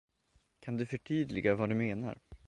[0.59, 2.17] Kan du förtydliga vad du menar.